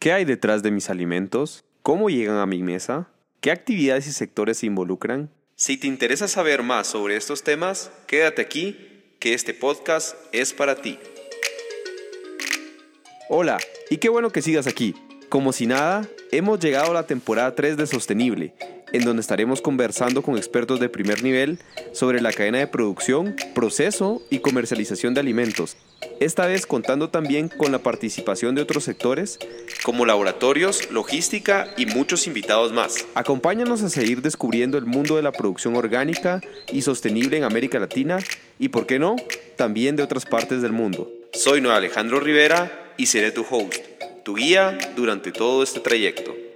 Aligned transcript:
¿Qué 0.00 0.14
hay 0.14 0.24
detrás 0.24 0.62
de 0.62 0.70
mis 0.70 0.88
alimentos? 0.88 1.62
¿Cómo 1.82 2.08
llegan 2.08 2.38
a 2.38 2.46
mi 2.46 2.62
mesa? 2.62 3.10
¿Qué 3.42 3.50
actividades 3.50 4.06
y 4.06 4.12
sectores 4.12 4.56
se 4.56 4.64
involucran? 4.64 5.28
Si 5.56 5.76
te 5.76 5.88
interesa 5.88 6.26
saber 6.26 6.62
más 6.62 6.86
sobre 6.86 7.16
estos 7.16 7.42
temas, 7.42 7.92
quédate 8.06 8.40
aquí, 8.40 8.78
que 9.18 9.34
este 9.34 9.52
podcast 9.52 10.16
es 10.32 10.54
para 10.54 10.76
ti. 10.76 10.98
Hola, 13.28 13.58
y 13.90 13.98
qué 13.98 14.08
bueno 14.08 14.30
que 14.30 14.40
sigas 14.40 14.66
aquí. 14.66 14.94
Como 15.30 15.52
si 15.52 15.66
nada, 15.66 16.08
hemos 16.32 16.58
llegado 16.58 16.90
a 16.90 16.94
la 16.94 17.06
temporada 17.06 17.54
3 17.54 17.76
de 17.76 17.86
Sostenible, 17.86 18.52
en 18.92 19.04
donde 19.04 19.20
estaremos 19.20 19.62
conversando 19.62 20.22
con 20.22 20.36
expertos 20.36 20.80
de 20.80 20.88
primer 20.88 21.22
nivel 21.22 21.60
sobre 21.92 22.20
la 22.20 22.32
cadena 22.32 22.58
de 22.58 22.66
producción, 22.66 23.36
proceso 23.54 24.20
y 24.28 24.40
comercialización 24.40 25.14
de 25.14 25.20
alimentos. 25.20 25.76
Esta 26.18 26.48
vez 26.48 26.66
contando 26.66 27.10
también 27.10 27.46
con 27.46 27.70
la 27.70 27.78
participación 27.78 28.56
de 28.56 28.62
otros 28.62 28.82
sectores 28.82 29.38
como 29.84 30.04
laboratorios, 30.04 30.90
logística 30.90 31.68
y 31.76 31.86
muchos 31.86 32.26
invitados 32.26 32.72
más. 32.72 33.06
Acompáñanos 33.14 33.84
a 33.84 33.88
seguir 33.88 34.22
descubriendo 34.22 34.78
el 34.78 34.84
mundo 34.84 35.14
de 35.14 35.22
la 35.22 35.30
producción 35.30 35.76
orgánica 35.76 36.40
y 36.72 36.82
sostenible 36.82 37.36
en 37.36 37.44
América 37.44 37.78
Latina 37.78 38.18
y, 38.58 38.70
por 38.70 38.84
qué 38.84 38.98
no, 38.98 39.14
también 39.54 39.94
de 39.94 40.02
otras 40.02 40.26
partes 40.26 40.60
del 40.60 40.72
mundo. 40.72 41.08
Soy 41.32 41.60
Noé 41.60 41.74
Alejandro 41.74 42.18
Rivera 42.18 42.94
y 42.96 43.06
seré 43.06 43.30
tu 43.30 43.46
host, 43.48 43.76
tu 44.30 44.36
guía 44.36 44.78
durante 44.94 45.32
todo 45.32 45.64
este 45.64 45.80
trayecto. 45.80 46.49